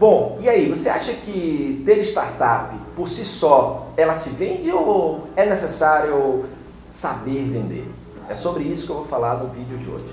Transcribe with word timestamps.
Bom, 0.00 0.38
e 0.40 0.48
aí, 0.48 0.66
você 0.66 0.88
acha 0.88 1.12
que 1.12 1.82
ter 1.84 1.98
startup 1.98 2.74
por 2.96 3.06
si 3.06 3.22
só, 3.22 3.88
ela 3.98 4.14
se 4.14 4.30
vende 4.30 4.72
ou 4.72 5.26
é 5.36 5.44
necessário 5.44 6.46
saber 6.90 7.44
vender? 7.44 7.86
É 8.26 8.34
sobre 8.34 8.64
isso 8.64 8.86
que 8.86 8.92
eu 8.92 8.96
vou 8.96 9.04
falar 9.04 9.36
no 9.36 9.50
vídeo 9.50 9.76
de 9.76 9.90
hoje. 9.90 10.06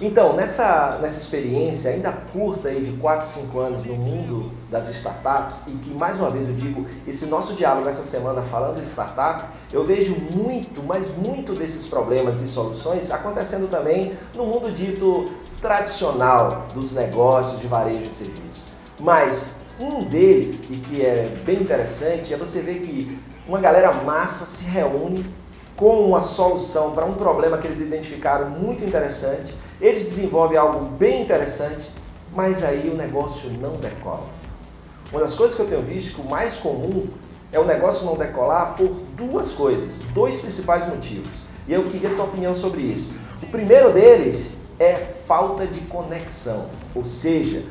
Então, 0.00 0.34
nessa, 0.34 0.98
nessa 1.02 1.18
experiência 1.18 1.90
ainda 1.90 2.12
curta 2.32 2.68
aí 2.68 2.80
de 2.80 2.92
4, 2.98 3.26
5 3.26 3.58
anos 3.58 3.84
no 3.84 3.96
mundo 3.96 4.52
das 4.70 4.88
startups, 4.88 5.62
e 5.66 5.72
que 5.72 5.90
mais 5.90 6.16
uma 6.18 6.30
vez 6.30 6.48
eu 6.48 6.54
digo, 6.54 6.86
esse 7.06 7.26
nosso 7.26 7.54
diálogo 7.54 7.88
essa 7.88 8.04
semana 8.04 8.42
falando 8.42 8.80
de 8.80 8.86
startup, 8.86 9.46
eu 9.72 9.84
vejo 9.84 10.14
muito, 10.32 10.82
mas 10.84 11.08
muito 11.16 11.52
desses 11.52 11.84
problemas 11.84 12.40
e 12.40 12.46
soluções 12.46 13.10
acontecendo 13.10 13.68
também 13.68 14.12
no 14.36 14.46
mundo 14.46 14.70
dito 14.70 15.32
tradicional 15.60 16.68
dos 16.72 16.92
negócios 16.92 17.60
de 17.60 17.66
varejo 17.66 18.02
e 18.02 18.12
serviço. 18.12 18.62
Mas 19.00 19.54
um 19.80 20.04
deles, 20.04 20.60
e 20.70 20.76
que 20.76 21.04
é 21.04 21.34
bem 21.44 21.60
interessante, 21.60 22.32
é 22.32 22.36
você 22.36 22.60
ver 22.60 22.80
que 22.80 23.18
uma 23.48 23.58
galera 23.58 23.92
massa 23.92 24.44
se 24.44 24.64
reúne 24.64 25.24
com 25.78 26.06
uma 26.06 26.20
solução 26.20 26.90
para 26.90 27.06
um 27.06 27.14
problema 27.14 27.56
que 27.56 27.66
eles 27.66 27.80
identificaram 27.80 28.50
muito 28.50 28.84
interessante 28.84 29.54
eles 29.80 30.04
desenvolvem 30.04 30.58
algo 30.58 30.84
bem 30.84 31.22
interessante, 31.22 31.88
mas 32.32 32.64
aí 32.64 32.88
o 32.88 32.96
negócio 32.96 33.50
não 33.60 33.76
decola. 33.76 34.26
Uma 35.12 35.20
das 35.20 35.34
coisas 35.34 35.54
que 35.54 35.62
eu 35.62 35.68
tenho 35.68 35.82
visto 35.82 36.14
que 36.14 36.20
o 36.20 36.28
mais 36.28 36.56
comum 36.56 37.06
é 37.52 37.58
o 37.58 37.64
negócio 37.64 38.04
não 38.04 38.16
decolar 38.16 38.74
por 38.76 38.88
duas 39.16 39.52
coisas, 39.52 39.88
dois 40.12 40.40
principais 40.40 40.86
motivos. 40.86 41.30
E 41.66 41.72
eu 41.72 41.84
queria 41.84 42.10
a 42.10 42.14
tua 42.14 42.24
opinião 42.24 42.54
sobre 42.54 42.82
isso. 42.82 43.10
O 43.42 43.46
primeiro 43.46 43.92
deles 43.92 44.48
é 44.80 44.94
falta 45.26 45.66
de 45.66 45.80
conexão, 45.82 46.66
ou 46.94 47.04
seja, 47.04 47.62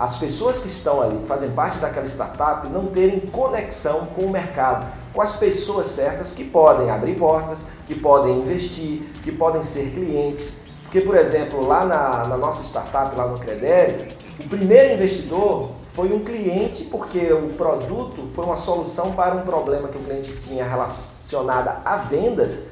as 0.00 0.16
pessoas 0.16 0.56
que 0.56 0.68
estão 0.68 1.02
ali, 1.02 1.18
que 1.18 1.26
fazem 1.26 1.50
parte 1.50 1.76
daquela 1.76 2.06
startup, 2.06 2.66
não 2.70 2.86
terem 2.86 3.20
conexão 3.20 4.06
com 4.16 4.22
o 4.22 4.30
mercado, 4.30 4.90
com 5.12 5.20
as 5.20 5.36
pessoas 5.36 5.88
certas 5.88 6.32
que 6.32 6.42
podem 6.42 6.88
abrir 6.88 7.18
portas, 7.18 7.58
que 7.86 7.94
podem 7.94 8.38
investir, 8.38 9.02
que 9.22 9.30
podem 9.30 9.62
ser 9.62 9.90
clientes, 9.90 10.60
porque, 10.84 11.02
por 11.02 11.14
exemplo, 11.14 11.66
lá 11.66 11.84
na, 11.84 12.24
na 12.28 12.36
nossa 12.38 12.64
startup, 12.64 13.14
lá 13.14 13.26
no 13.26 13.38
Credere, 13.38 14.16
o 14.42 14.48
primeiro 14.48 14.94
investidor 14.94 15.72
foi 15.92 16.10
um 16.14 16.20
cliente, 16.20 16.84
porque 16.84 17.30
o 17.34 17.48
produto 17.48 18.26
foi 18.34 18.46
uma 18.46 18.56
solução 18.56 19.12
para 19.12 19.34
um 19.34 19.42
problema 19.42 19.88
que 19.88 19.98
o 19.98 20.00
cliente 20.00 20.32
tinha 20.38 20.64
relacionado 20.64 21.78
a 21.84 21.96
vendas. 21.96 22.62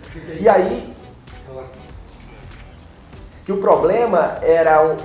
E 0.41 0.49
aí, 0.49 0.95
que 3.45 3.53
o 3.53 3.59
problema 3.59 4.39
era 4.41 4.97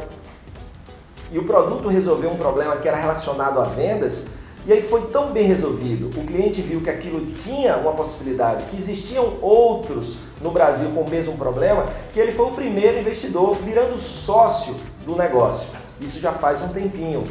e 1.33 1.39
o 1.39 1.43
produto 1.43 1.89
resolveu 1.89 2.29
um 2.29 2.37
problema 2.37 2.77
que 2.77 2.87
era 2.87 2.95
relacionado 2.95 3.59
a 3.59 3.63
vendas, 3.63 4.23
e 4.67 4.71
aí 4.71 4.83
foi 4.83 5.07
tão 5.07 5.31
bem 5.31 5.45
resolvido. 5.47 6.07
O 6.17 6.23
cliente 6.25 6.61
viu 6.61 6.79
que 6.79 6.91
aquilo 6.91 7.25
tinha 7.43 7.75
uma 7.75 7.91
possibilidade, 7.91 8.65
que 8.65 8.77
existiam 8.77 9.33
outros 9.41 10.17
no 10.39 10.51
Brasil 10.51 10.89
com 10.91 11.01
o 11.01 11.09
mesmo 11.09 11.35
problema, 11.35 11.87
que 12.13 12.19
ele 12.19 12.31
foi 12.31 12.45
o 12.45 12.51
primeiro 12.51 12.99
investidor 12.99 13.55
virando 13.55 13.97
sócio 13.97 14.75
do 15.05 15.15
negócio. 15.15 15.67
Isso 15.99 16.19
já 16.19 16.31
faz 16.31 16.61
um 16.61 16.67
tempinho. 16.67 17.23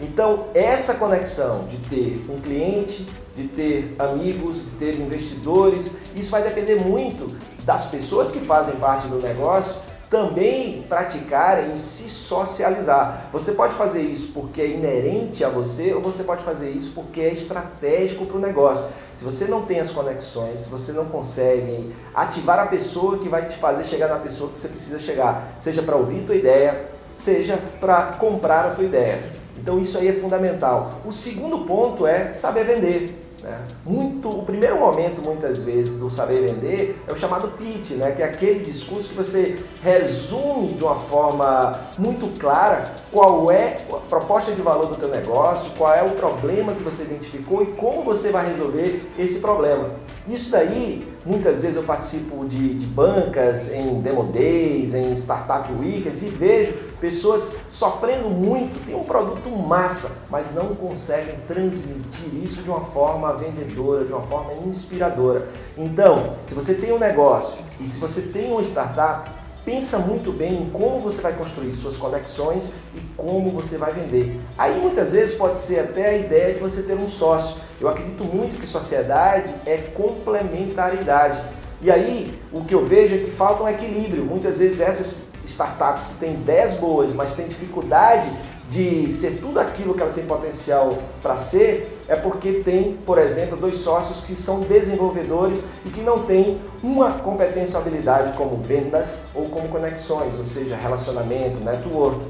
Então, 0.00 0.46
essa 0.54 0.94
conexão 0.94 1.66
de 1.66 1.76
ter 1.76 2.24
um 2.28 2.40
cliente, 2.40 3.06
de 3.36 3.46
ter 3.46 3.94
amigos, 3.98 4.64
de 4.64 4.70
ter 4.70 4.94
investidores, 4.98 5.92
isso 6.16 6.30
vai 6.30 6.42
depender 6.42 6.76
muito 6.76 7.26
das 7.62 7.84
pessoas 7.84 8.30
que 8.30 8.40
fazem 8.40 8.74
parte 8.76 9.06
do 9.06 9.18
negócio 9.18 9.74
também 10.10 10.82
praticar 10.88 11.70
e 11.70 11.76
se 11.76 12.08
socializar. 12.08 13.28
Você 13.32 13.52
pode 13.52 13.74
fazer 13.74 14.02
isso 14.02 14.32
porque 14.32 14.60
é 14.60 14.68
inerente 14.68 15.44
a 15.44 15.48
você 15.48 15.92
ou 15.92 16.00
você 16.00 16.22
pode 16.22 16.42
fazer 16.42 16.70
isso 16.70 16.92
porque 16.94 17.20
é 17.20 17.32
estratégico 17.32 18.26
para 18.26 18.36
o 18.36 18.40
negócio. 18.40 18.84
Se 19.16 19.24
você 19.24 19.44
não 19.46 19.62
tem 19.62 19.80
as 19.80 19.90
conexões, 19.90 20.62
se 20.62 20.68
você 20.68 20.92
não 20.92 21.06
consegue 21.06 21.92
ativar 22.14 22.58
a 22.58 22.66
pessoa 22.66 23.18
que 23.18 23.28
vai 23.28 23.46
te 23.46 23.56
fazer 23.56 23.84
chegar 23.84 24.08
na 24.08 24.18
pessoa 24.18 24.50
que 24.50 24.58
você 24.58 24.68
precisa 24.68 24.98
chegar, 24.98 25.54
seja 25.58 25.82
para 25.82 25.96
ouvir 25.96 26.24
tua 26.24 26.34
ideia, 26.34 26.88
seja 27.12 27.58
para 27.80 28.02
comprar 28.18 28.66
a 28.66 28.70
tua 28.70 28.84
ideia. 28.84 29.22
Então 29.56 29.80
isso 29.80 29.96
aí 29.96 30.08
é 30.08 30.12
fundamental. 30.12 31.00
O 31.04 31.12
segundo 31.12 31.58
ponto 31.60 32.06
é 32.06 32.32
saber 32.32 32.64
vender. 32.64 33.23
Né? 33.44 33.58
Muito, 33.84 34.30
o 34.30 34.42
primeiro 34.42 34.78
momento, 34.80 35.20
muitas 35.20 35.58
vezes, 35.58 35.92
do 35.98 36.08
saber 36.08 36.48
vender 36.48 36.98
é 37.06 37.12
o 37.12 37.16
chamado 37.16 37.48
pitch, 37.58 37.90
né? 37.90 38.10
que 38.12 38.22
é 38.22 38.24
aquele 38.24 38.64
discurso 38.64 39.10
que 39.10 39.14
você 39.14 39.62
resume 39.82 40.68
de 40.68 40.82
uma 40.82 40.96
forma 40.96 41.78
muito 41.98 42.26
clara 42.38 42.90
qual 43.12 43.50
é 43.50 43.76
a 43.92 43.96
proposta 43.96 44.52
de 44.52 44.62
valor 44.62 44.86
do 44.86 44.96
teu 44.96 45.08
negócio, 45.08 45.70
qual 45.76 45.92
é 45.92 46.02
o 46.02 46.12
problema 46.12 46.72
que 46.72 46.82
você 46.82 47.02
identificou 47.02 47.62
e 47.62 47.66
como 47.66 48.02
você 48.02 48.30
vai 48.30 48.46
resolver 48.46 49.12
esse 49.18 49.40
problema. 49.40 49.90
Isso 50.26 50.50
daí, 50.50 51.06
muitas 51.24 51.62
vezes 51.62 51.76
eu 51.76 51.82
participo 51.82 52.44
de, 52.46 52.74
de 52.74 52.86
bancas, 52.86 53.72
em 53.72 54.00
Demo 54.00 54.24
Days, 54.24 54.94
em 54.94 55.12
Startup 55.12 55.70
Weekends 55.72 56.22
e 56.22 56.26
vejo 56.26 56.74
pessoas 57.00 57.56
sofrendo 57.70 58.28
muito, 58.28 58.84
tem 58.86 58.94
um 58.94 59.04
produto 59.04 59.48
massa, 59.50 60.18
mas 60.30 60.54
não 60.54 60.74
conseguem 60.74 61.34
transmitir 61.46 62.34
isso 62.42 62.62
de 62.62 62.70
uma 62.70 62.80
forma 62.80 63.32
vendedora, 63.34 64.04
de 64.04 64.12
uma 64.12 64.22
forma 64.22 64.52
inspiradora. 64.66 65.48
Então, 65.76 66.34
se 66.46 66.54
você 66.54 66.74
tem 66.74 66.92
um 66.92 66.98
negócio 66.98 67.58
e 67.80 67.86
se 67.86 67.98
você 67.98 68.20
tem 68.22 68.50
uma 68.52 68.62
startup, 68.62 69.30
pensa 69.64 69.98
muito 69.98 70.30
bem 70.30 70.62
em 70.62 70.70
como 70.70 71.00
você 71.00 71.20
vai 71.20 71.32
construir 71.32 71.72
suas 71.74 71.96
conexões 71.96 72.70
e 72.94 73.00
como 73.16 73.50
você 73.50 73.78
vai 73.78 73.92
vender. 73.92 74.38
Aí 74.58 74.78
muitas 74.80 75.12
vezes 75.12 75.36
pode 75.36 75.58
ser 75.58 75.80
até 75.80 76.10
a 76.10 76.16
ideia 76.16 76.54
de 76.54 76.60
você 76.60 76.82
ter 76.82 76.94
um 76.94 77.06
sócio. 77.06 77.56
Eu 77.80 77.88
acredito 77.88 78.24
muito 78.24 78.60
que 78.60 78.66
sociedade 78.66 79.52
é 79.66 79.78
complementaridade. 79.94 81.42
E 81.80 81.90
aí 81.90 82.32
o 82.52 82.64
que 82.64 82.74
eu 82.74 82.84
vejo 82.84 83.14
é 83.14 83.18
que 83.18 83.30
falta 83.30 83.62
um 83.62 83.68
equilíbrio. 83.68 84.24
Muitas 84.24 84.58
vezes 84.58 84.80
essas 84.80 85.24
startups 85.44 86.06
que 86.06 86.14
têm 86.14 86.34
10 86.36 86.74
boas, 86.74 87.12
mas 87.12 87.32
têm 87.32 87.46
dificuldade 87.46 88.30
de 88.70 89.12
ser 89.12 89.38
tudo 89.40 89.60
aquilo 89.60 89.94
que 89.94 90.02
ela 90.02 90.12
tem 90.12 90.24
potencial 90.24 90.96
para 91.22 91.36
ser, 91.36 92.00
é 92.08 92.16
porque 92.16 92.62
tem, 92.64 92.96
por 93.04 93.18
exemplo, 93.18 93.56
dois 93.56 93.76
sócios 93.76 94.18
que 94.18 94.34
são 94.34 94.60
desenvolvedores 94.60 95.64
e 95.84 95.90
que 95.90 96.00
não 96.00 96.20
têm 96.20 96.60
uma 96.82 97.12
competência 97.12 97.78
ou 97.78 97.82
habilidade 97.82 98.36
como 98.36 98.56
vendas 98.62 99.18
ou 99.34 99.48
como 99.48 99.68
conexões, 99.68 100.34
ou 100.38 100.44
seja, 100.44 100.76
relacionamento, 100.76 101.60
network. 101.60 102.20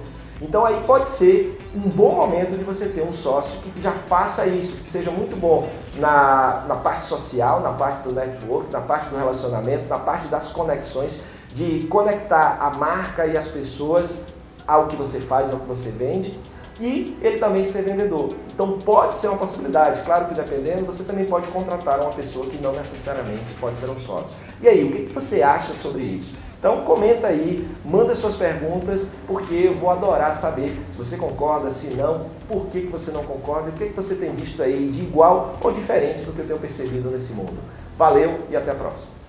Então 0.43 0.65
aí 0.67 0.83
pode 0.87 1.09
ser 1.09 1.59
um 1.75 1.89
bom 1.89 2.13
momento 2.13 2.57
de 2.59 2.65
você 2.65 2.87
ter 2.87 3.03
um 3.03 3.13
sócio 3.13 3.59
que 3.61 3.81
já 3.81 3.93
faça 3.93 4.47
isso, 4.47 4.77
que 4.77 4.85
seja 4.85 5.11
muito 5.11 5.37
bom 5.37 5.69
na, 5.97 6.65
na 6.67 6.75
parte 6.75 7.05
social, 7.05 7.61
na 7.61 7.71
parte 7.71 8.03
do 8.03 8.13
network, 8.13 8.71
na 8.73 8.81
parte 8.81 9.09
do 9.09 9.17
relacionamento, 9.17 9.89
na 9.89 9.99
parte 9.99 10.27
das 10.27 10.49
conexões, 10.49 11.21
de 11.55 11.87
conectar 11.87 12.59
a 12.61 12.71
marca 12.71 13.27
e 13.27 13.37
as 13.37 13.47
pessoas 13.47 14.27
ao 14.67 14.87
que 14.87 14.97
você 14.97 15.21
faz, 15.21 15.51
ao 15.51 15.59
que 15.61 15.67
você 15.67 15.91
vende, 15.91 16.39
e 16.81 17.17
ele 17.23 17.39
também 17.39 17.65
ser 17.65 17.83
vendedor. 17.83 18.35
Então 18.53 18.79
pode 18.79 19.17
ser 19.17 19.29
uma 19.29 19.39
possibilidade, 19.39 20.03
claro 20.03 20.27
que 20.27 20.35
dependendo, 20.35 20.85
você 20.85 21.05
também 21.05 21.25
pode 21.25 21.47
contratar 21.49 22.01
uma 22.01 22.13
pessoa 22.13 22.47
que 22.47 22.57
não 22.57 22.73
necessariamente 22.73 23.53
pode 23.61 23.77
ser 23.77 23.89
um 23.89 23.99
sócio. 23.99 24.29
E 24.61 24.69
aí, 24.69 24.85
o 24.85 24.91
que 24.91 25.13
você 25.13 25.43
acha 25.43 25.73
sobre 25.75 26.03
isso? 26.03 26.33
Então 26.59 26.81
comenta 26.81 27.27
aí, 27.27 27.69
manda 27.85 28.15
suas 28.15 28.37
perguntas, 28.37 29.03
porque 29.27 29.55
eu 29.55 29.75
vou 29.75 29.91
adorar 29.91 30.35
saber 30.35 30.75
se 30.91 30.97
você 30.97 31.19
concorda, 31.19 31.71
se 31.71 31.89
não, 31.89 32.31
por 32.49 32.69
que, 32.69 32.81
que 32.81 32.87
você 32.87 33.11
não 33.11 33.23
concorda, 33.23 33.69
o 33.69 33.73
que, 33.73 33.89
que 33.89 33.93
você 33.93 34.15
tem 34.15 34.35
visto 34.35 34.63
aí 34.63 34.89
de 34.89 35.03
igual 35.03 35.59
ou 35.61 35.71
diferente 35.71 36.23
do 36.23 36.33
que 36.33 36.39
eu 36.39 36.47
tenho 36.47 36.59
percebido 36.59 37.11
nesse 37.11 37.35
mundo. 37.35 37.59
Valeu 37.99 38.39
e 38.51 38.57
até 38.57 38.71
a 38.71 38.75
próxima. 38.75 39.24